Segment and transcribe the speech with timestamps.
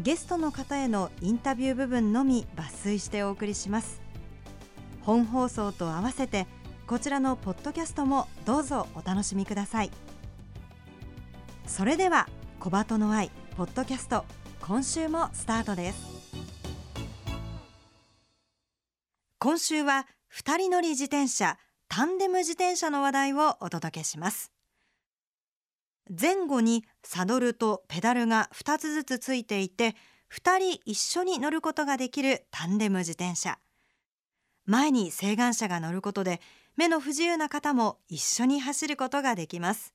[0.00, 4.00] ゲストの方へのインタビュー部分のみ抜粋してお送りします。
[5.00, 6.46] 本放送と合わせて
[6.86, 9.90] こちらのポッドキャストもどうぞお楽しみください。
[11.66, 12.28] それでは
[12.60, 14.24] 小鳩の愛ポッドキャスト
[14.60, 16.16] 今週もスタートです。
[19.38, 21.56] 今週は二人乗り自転車
[21.88, 24.52] タンデム自転車の話題をお届けします。
[26.08, 29.94] 前後にサドルとペダルが2つずつついていて
[30.34, 33.60] 2人一緒に乗ることができるタンデム自転車。
[34.64, 36.40] 前に晴眼者が乗ることで
[36.76, 39.94] 目の不自由な方も一緒に走ることができます。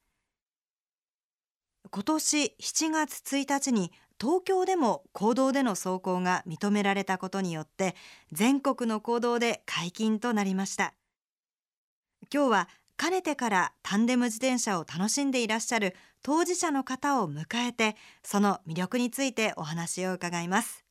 [1.90, 7.94] 今年7月1日に東京でも公道での走行が認められたことによって
[8.32, 10.94] 全国の公道で解禁となりました。
[12.34, 12.70] 今日は
[13.02, 20.86] かねてからタンデム自転車を楽しんでいらっしゃる当事者の方を迎えてその魅力についてお話を伺います。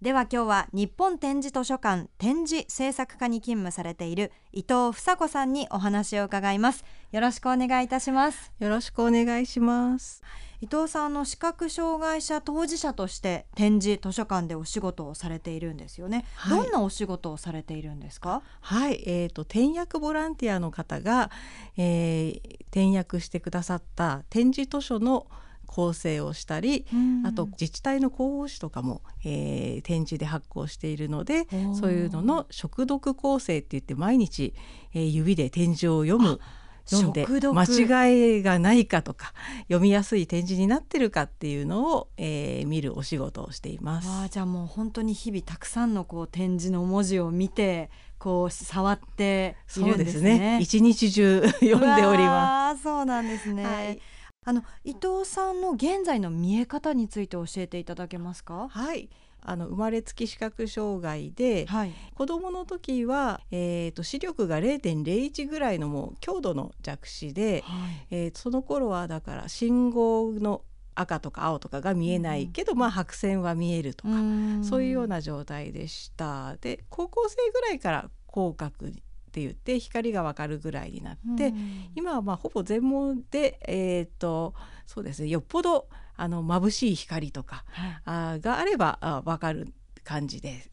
[0.00, 6.84] では今日は日本展示図書館展示制作課に勤務されている伊藤房子さんにお話を伺います。
[7.10, 8.52] よろしくお願いいたします。
[8.60, 10.22] よろしくお願いします。
[10.60, 18.42] 伊藤さんの視覚障害者当事者として展示図書館でお仕事をされているんですよね、はい、どんなお仕事をされているんですか？
[18.60, 19.02] はい。
[19.06, 21.30] えーと、転訳ボランティアの方が、
[21.76, 25.26] えー、転訳してくださった展示図書の
[25.66, 26.86] 構成をしたり、
[27.26, 31.46] あと自治体の広報誌とかも、えー、展示で発行しているので
[31.78, 34.54] そういうのの食読構成って言って毎日、
[34.94, 36.40] えー、指で展示を読む。
[36.88, 39.32] 読んで間違いがないかとか
[39.62, 44.08] 読みやすい展示になってるかっていうのを、えー、見るお仕事をしています。
[44.08, 50.36] あじゃあもう本当に日々たくさんのこう展示の文字を見てこう触っているんですね。
[50.36, 52.82] すね一日中読んでおります。
[52.82, 53.64] そうなんですね。
[53.64, 54.00] はい
[54.44, 58.68] あの伊藤さんの現在の見え方について教えていただけますか？
[58.70, 59.10] はい。
[59.48, 70.62] あの生まれつき視覚障害で、はい、子どもの時は、えーと、視力が0.01ぐらいのもう強度の弱視で、はい、えー、その頃はだから信号の
[70.94, 74.14] 赤とか青とかが見えないけど、うん、まあ白線は見えるとか
[74.62, 76.56] そういうような状態でした。
[76.56, 78.90] で高校生ぐらいから口角
[79.38, 84.54] って言って光がわかるぐらいになって、うん、今はまあほぼ全盲でえっ、ー、と
[84.86, 89.72] そうですねよっぽどあの眩しい光とか、はい、あがあればあ分かる
[90.04, 90.70] 感じです。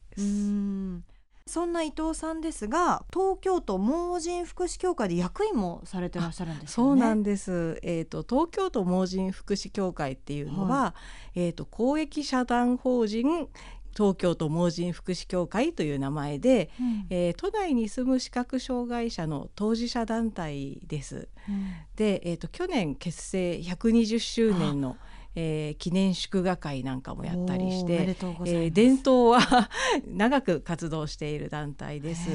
[1.48, 7.80] そんな伊藤さんですが東京都盲人福祉協会で役員もされてらっしゃるんです、ね、そうなんです。
[7.84, 10.96] えっ、ー、と東京都盲人福祉協会っていうのは、は
[11.36, 13.48] い、えっ、ー、と公益社団法人
[13.96, 21.30] 東京都盲人福祉協会という名前で、うん、えー、都内に住む視覚障害者の当事者団体です。
[21.48, 24.98] うん、で、えーと、去年結成120周年の
[25.38, 29.70] えー、記念祝賀会なんかもやったりして、えー、伝統は
[30.08, 32.30] 長く活動している団体です。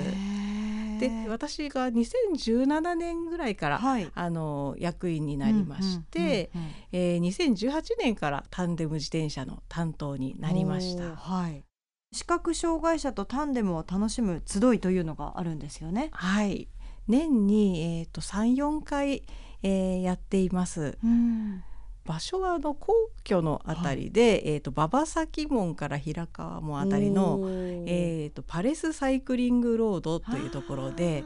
[1.00, 6.50] で私が2017年ぐらいから、はい、あの役員になりまして、
[6.92, 11.16] え2018年からタンデム自転車の担当になりました。
[11.16, 11.64] はい
[12.12, 16.10] 視覚障害者とタンデムを楽しむ集いというのがあるんですよね。
[16.12, 16.68] はい
[17.06, 19.22] 年に、えーと、と34回、
[19.62, 20.98] えー、やっています。
[21.04, 21.62] うん
[22.04, 22.92] 場所はあの皇
[23.24, 27.38] 居のあたりで、はい、えーと、馬場崎門から平川門あたりの、
[27.86, 31.24] えーと、パレスサイクリングロードというところで、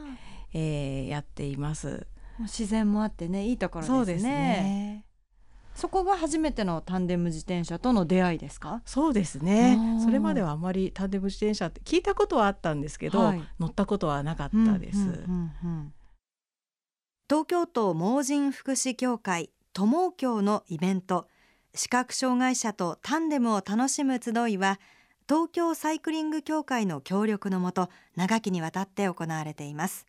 [0.53, 2.07] えー、やっています。
[2.39, 3.97] 自然もあってねいいところですね。
[3.97, 5.05] そうですね。
[5.73, 8.81] そこが初めてのタンデム自転車との出会いですか？
[8.85, 9.77] そうですね。
[10.01, 14.97] それまではあまりタンデム自転車って聞いたことはあったんですけど、はい、乗ったことはなかったです、
[17.29, 21.27] 東京都盲人福祉協会友協のイベント。
[21.73, 24.79] 視覚障害者とタンデムを楽しむ集いは
[25.27, 30.05] 東京サイクリング協会の協力のもと長きにわたって行われています。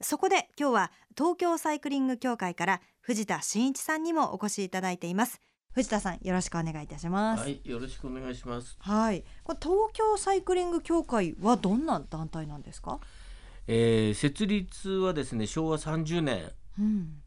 [0.00, 5.42] そこで今日は東京サイクリング協会から藤田真一さんにもお越しいただいています。
[5.74, 7.42] 藤田さんよろしくお願いいたします。
[7.42, 8.78] はい、よろしくお願いします。
[8.80, 12.98] はい、これ東京サイクリング協会はどんな団体なんですか？
[13.66, 16.50] えー設立はですね、昭和30年。
[16.78, 17.20] うん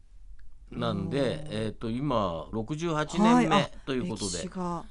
[0.70, 3.46] なんで、えっ、と今68はい。
[3.46, 4.84] あ年目ということで、歴史が。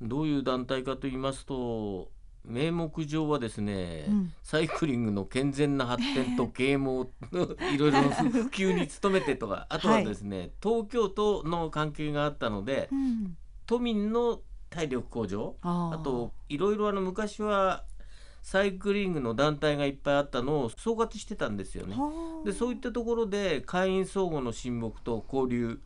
[0.00, 2.10] どういう団体かと言いますと、
[2.44, 4.32] 名目上はですね、うん。
[4.42, 7.10] サイクリングの健全な発展と啓蒙
[7.74, 13.36] いろいろ普及に努めてとか、あとはですね、東京都の関係があったので、うん。
[13.66, 14.40] 都民の
[14.70, 17.84] 体力向上、あといろいろあの昔は
[18.46, 21.96] サイクリングの団体がいっぱいあったのを総括してたんですよね。
[21.96, 22.46] はあ。
[22.46, 25.80] でそういったところで会員相互の親睦と交流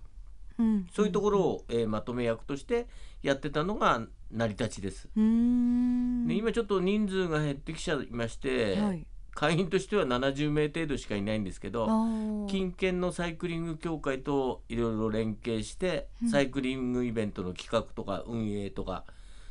[0.58, 2.86] うんそういうところを、えーまとめ役として
[3.22, 5.08] やってたのが成り立ちです。
[5.16, 9.06] で今ちょっと人数が減ってきちゃいまして、はい。
[9.32, 12.46] 会員としては70名程度しかいないんですけあどー。
[12.46, 16.28] 近県のサイクリング協会といろいろ連携して、うん。
[16.28, 19.04] サイクリングイベントの企画とか運営とか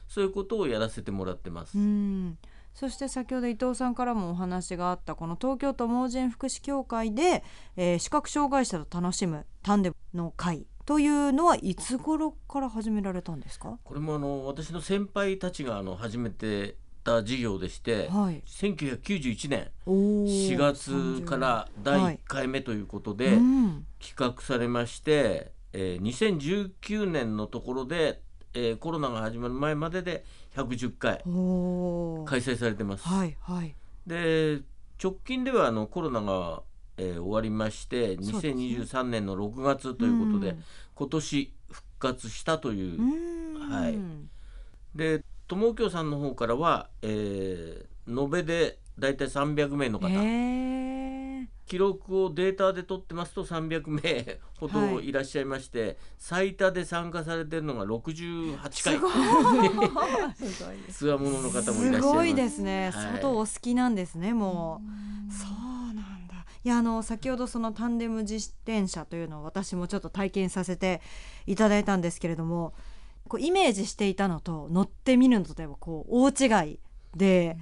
[0.07, 1.75] そういうことをやらせてもらってます。
[1.75, 2.37] うん
[2.73, 7.43] そして先ほど伊藤さんからもお話があったこの東京都盲人福祉協会で、
[7.75, 13.77] えー視覚障害者と楽しむタンデムの会というのはいつ頃から始められたんですか？
[13.83, 18.41] これもあの私の先輩たちがあの始めてた事業でして、はい。
[18.45, 19.91] 1991年お
[20.25, 23.85] 4月から第1回目ということでうん。
[23.99, 28.21] 企画されまして、えー2019年のところで、
[28.53, 30.23] えーコロナが始まる前までで
[30.55, 31.23] 110回
[32.25, 33.07] 開催されてます。
[33.07, 33.75] はいはい。
[34.07, 34.61] で
[35.01, 36.63] 直近ではあのコロナが、
[36.97, 40.63] えー終わりましてそうですね2023年の6月ということで、うん
[40.95, 43.69] 今年復活したというう、ん。
[43.71, 43.97] はい。
[44.95, 50.07] で友京さんの方からは、えー延べでだいたい300名の方、
[51.69, 58.73] 記録をデータで取ってますと300名ほどいらっしゃいまして、最多で参加されてるのが68回。
[58.73, 60.77] すごい。
[60.91, 62.01] つわものの方もいらっしゃいます。
[62.01, 62.91] すごいですね、はい。
[62.91, 64.81] 相当お好きなんですねも
[65.29, 65.31] う。
[65.31, 66.43] そうなんだ。
[66.65, 71.01] いやあの先ほどそのタンデム自転車というのを私もちょっと体験させて
[71.45, 72.73] いただいたんですけれども
[73.27, 76.79] こうイメージしていたのと乗ってみるのとではこう大違い
[77.15, 77.57] で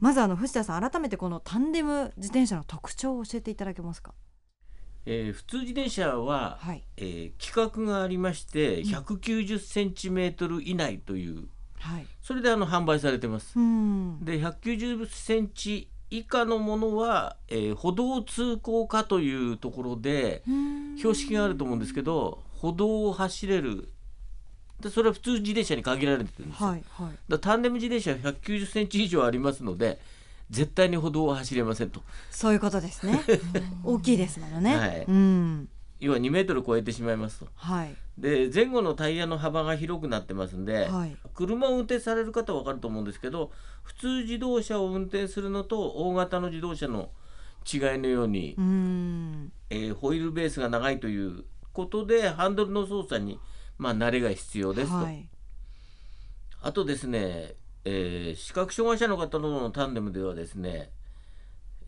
[0.00, 4.12] まずあの藤田さん改めてこのタンデム自転車の特徴を教えていただけますか？
[5.06, 6.84] えー普通自転車は、はい。
[6.98, 11.48] えー規格がありまして190センチメートル以内という
[11.78, 12.06] はい。
[12.20, 13.58] それであの販売されてます。
[13.58, 14.22] うん。
[14.22, 20.42] で190センチ以下のものは、えー歩道通行化というところで
[20.98, 23.88] 標識があると思うんですけど歩道を走れる
[24.80, 27.16] でそれは普通自転車に限られてるんですよ、はいはい。
[27.28, 30.00] だタンデム自転車は190センチ以上ありますので
[30.50, 32.02] 絶対に歩道は走れませんと。
[32.30, 33.22] そういうことですね。
[33.84, 35.04] 大きいですものね、はい。
[35.06, 35.68] うん。
[36.00, 37.48] 要は2メートル超えてしまいますと。
[37.54, 37.94] はい。
[38.18, 41.16] で前後のタイヤの幅が広くなってますんで、はい。
[41.34, 43.52] 車を運転される方は分かると思うんですけど
[43.82, 47.10] 普通自動車を運転するのと大型の自動車の
[47.72, 49.52] 違いのように、うん。
[49.70, 53.38] えーホイールベースが長いということでハンドルの操作に、
[53.80, 54.96] まあ、慣れが必要ですと。
[54.96, 55.26] はい
[56.62, 57.54] あとですね、
[57.86, 60.90] えー視覚障害者の方とのタンデムではですね、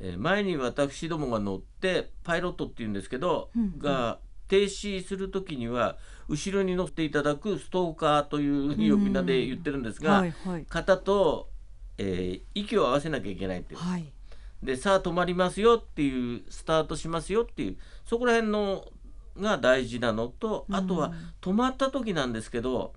[0.01, 4.19] えー前に私どもが乗ってパイロットっていうんですけど、うんうんが
[4.49, 5.97] 停止する時には
[6.29, 11.49] 後ろに乗っていただくストーカーという呼び名で言ってるんですが、はいはい方と、
[11.99, 13.81] えー息を合わせなきゃいけないっていう。
[13.81, 14.11] はい
[14.63, 18.87] でさあ止まりますよっていうスタートしますよっていうそこら辺の
[19.41, 22.93] が大事なのとあとは止まった時なんですけど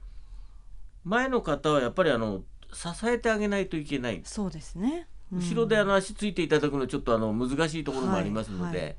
[1.03, 2.41] 前の方はやっぱりあの
[2.73, 4.21] 支えてあげないといけない。
[4.25, 5.39] そうですね、うん。
[5.39, 8.95] 後ろであの足ついていただくのちょっとあの難しいところもありますので、はい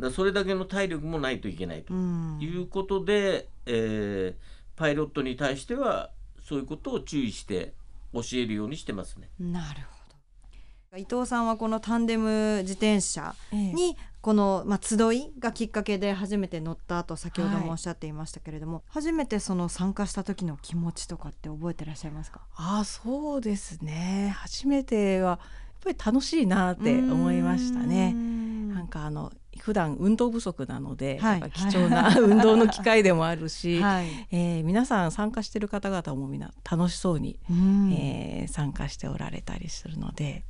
[0.00, 0.12] はい。
[0.12, 1.94] それだけの体力もないといけないと。
[1.94, 2.38] うん。
[2.40, 6.10] いうことで、えーパイロットに対しては
[6.42, 7.74] そういうことを注意して
[8.12, 9.28] 教えるようにしてますね。
[9.38, 10.98] なるほど。
[10.98, 22.40] 伊藤さんはこのタンデム自転車ににこの、まあ、集いがきっかけで初めて乗ったと先ほどもおっしゃっていましたけれども、初めてその参加した時の気持ちとかって覚えてらっしゃいますか？
[22.54, 24.32] ああそうですね。
[24.38, 25.38] 初めてはやっ
[25.84, 28.12] ぱり楽しいなって思いましたね。
[28.12, 31.42] なんかあの普段運動不足なので、はい。
[31.50, 37.92] 貴重な運動の機会でもあるし、はい、えー皆さん参加してる方々もみんな楽しそうに、うん。
[37.92, 40.44] えー参加しておられたりするので、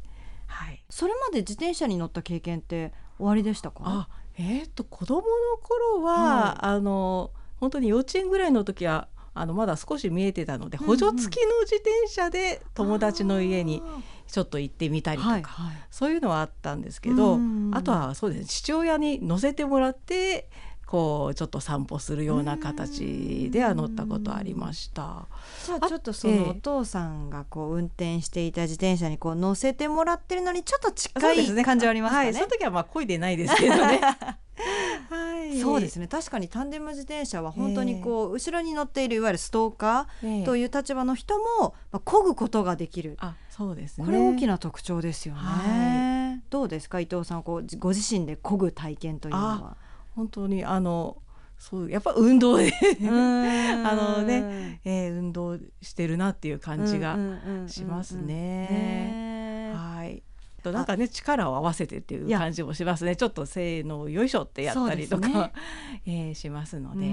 [0.52, 3.82] はい、それまで自転車に乗った経験って終わりでしたか？
[3.84, 5.24] あえー、と子供の
[5.62, 7.30] 頃は、あの
[7.60, 13.82] 本当に幼稚園ぐらいの時はあのまだ少し見えてたので、補助付きの自転車で友達の家に
[14.26, 17.38] ちょっと行ってみたりとか、はいはい、そういうのはあったんですけど、
[17.72, 20.48] あとはそうですね父親に乗せてもらって
[20.92, 25.26] こうちょっと散歩するような形では乗ったことありました。
[25.64, 32.24] じゃあちょっとそのお父さんがこう運転していた自転車にこう乗せてもらってるのにちょっと近い感じはありますかね？
[32.26, 34.02] はい、その時はまあ漕いでないですけどね。
[35.08, 43.16] はい、そうですね確かにタンデム自転車は本当にこう、えー、後ろに乗っているいわゆるストーカーという立場の人も、まあ、漕ぐことができる。
[43.18, 49.76] あそうです、ね、これ大きな特徴ですよね、はい、どうですか伊藤さんこうご自身で漕ぐ体験というのは？
[50.14, 51.22] 本当にあの
[51.58, 57.16] そうやっぱ運動であのね、えー、運動してるなっていう感じが
[57.68, 59.72] しますね。
[59.74, 60.22] はい。
[60.62, 63.16] となんかね力を合わせてっていう感じもしますね。
[63.16, 65.52] ちょっとせーのよいしょってやったりとか、ね
[66.06, 67.06] えー、しますので。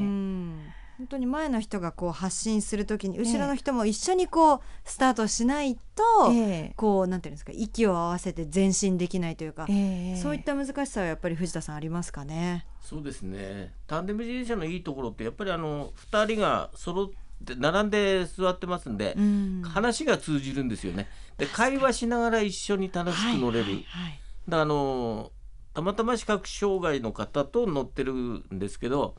[0.99, 12.65] 本当に前の人がこう発信するときに後ろの人も一緒にこうスタートしないと、えー、こうなんていうんですか息を合わせて前進できないというか、えー、そういった難しさはやっぱり藤田さんありますかね？
[12.81, 13.73] そうですね。
[13.87, 17.07] タンデム自転車のいいところってやっぱりあの2人が揃っ
[17.45, 21.07] て並んで座ってますんで、うん、話が通じるんですよね。
[21.37, 23.65] で会話しながら一緒に楽しく乗れる。
[23.65, 24.19] はいはいはい、
[24.61, 25.31] あの
[25.73, 29.15] たまたま視覚障害の方と乗ってるんですけど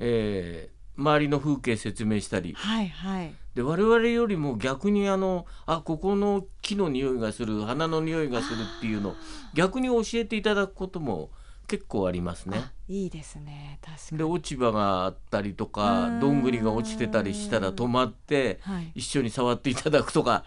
[0.00, 9.14] えー、周りの風景説明したり、はいはい、で我々よりも逆にあのあここの木の匂いがする花の匂いがするっていうのを
[9.54, 11.30] 逆に教えていただくことも
[11.70, 12.72] 結構ありますね。
[12.88, 13.78] いいですね。
[13.80, 14.18] 確かに。
[14.18, 20.42] で落ち葉があったりとかどんぐりが落ちてたりしたら止まって、はい、一緒に触っていただくとか。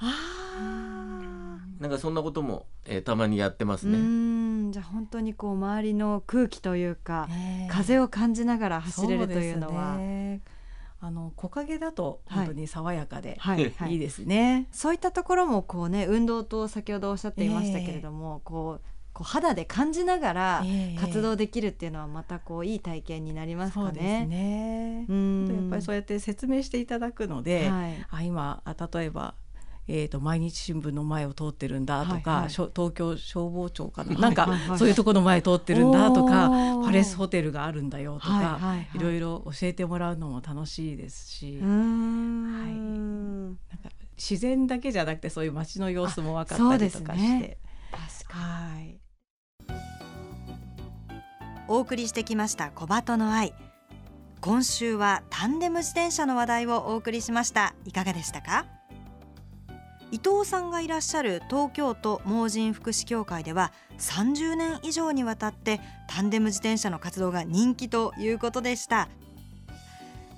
[1.79, 4.71] なんかそんなことも、えー、たまにやってますね。
[4.71, 9.97] じゃあ本当にこう周りの空気というか、えー、風を感じながら走れるというのは。
[11.05, 13.95] あの木陰だと本当に爽やかで、はい、い。
[13.95, 20.65] いですね、そういったところもこうね運動と先ほどおっしゃっていましたけれども、えー、こうこう肌で感じながら
[20.99, 24.25] 活動できるっていうのはまたこういい体験になりますかね。
[24.25, 25.05] ね。
[25.07, 25.47] うん。
[25.47, 29.35] やっぱりそうやって説明していただくので、はい、あ今例えば
[29.85, 36.49] えーと、毎日新聞の前を通ってるんだとか、はいはい、東京消防庁かな,、なんか、そういうところの前通ってるんだとか
[36.85, 47.57] パレスホテルがあるんだよとか、はいはいろいろ教えてもらうのも楽しいですし、はい、なんか自然だけじゃなくてそういう街の様子も分かったりとかして。
[48.33, 48.99] はい、
[51.73, 53.51] お送りしてきました小鳩の愛。
[54.41, 57.73] 今週はタンデム自転車の話題をお送りしました。
[57.83, 58.67] いかがでしたか？
[60.11, 69.09] 伊藤さんがいらっしゃる東京都盲人福祉協会では30年以上にわたってタンデム自転車の活動が人気ということでした。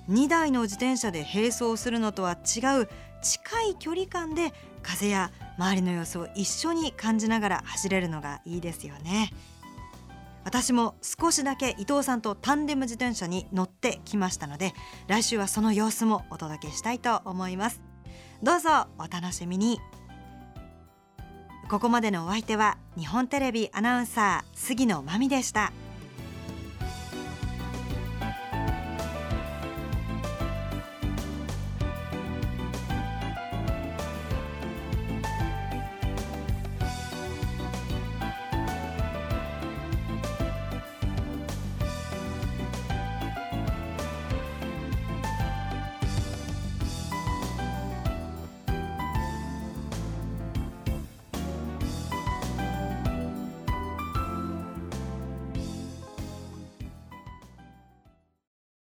[0.08, 2.88] 2台の自転車で並走するのとは違う
[3.20, 9.30] 近い距離感で風や周りの様子を一緒に感じながら走れるのがいいですよね。
[10.46, 14.74] 私も少しだけ伊藤さんとタンデム自転車に乗ってきましたので
[15.08, 17.82] 来週はその様子もお届けしたいと思います
[18.44, 19.80] どうぞお楽しみに
[21.68, 25.72] ここまでのお相手は日本テレビアナウンサー杉野真美でした。